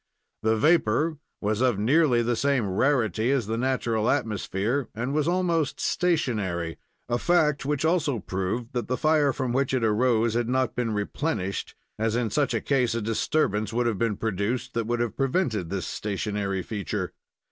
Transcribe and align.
The 0.41 0.55
vapor 0.57 1.17
was 1.41 1.61
of 1.61 1.77
nearly 1.77 2.23
the 2.23 2.35
same 2.35 2.67
rarity 2.67 3.29
as 3.31 3.45
the 3.45 3.55
natural 3.55 4.09
atmosphere, 4.09 4.87
and 4.95 5.13
was 5.13 5.27
almost 5.27 5.79
stationary 5.79 6.79
a 7.07 7.19
fact 7.19 7.65
which 7.67 7.85
also 7.85 8.17
proved 8.17 8.73
that 8.73 8.87
the 8.87 8.97
fire 8.97 9.31
from 9.31 9.53
which 9.53 9.75
it 9.75 9.83
arose 9.83 10.33
had 10.33 10.49
not 10.49 10.73
been 10.75 10.91
replenished, 10.91 11.75
as, 11.99 12.15
in 12.15 12.31
such 12.31 12.55
a 12.55 12.61
case, 12.61 12.95
a 12.95 13.01
disturbance 13.03 13.71
would 13.73 13.85
have 13.85 13.99
been 13.99 14.17
produced 14.17 14.73
that 14.73 14.87
would 14.87 15.01
have 15.01 15.15
prevented 15.15 15.69
this 15.69 15.85
stationary 15.85 16.63
feature. 16.63 17.13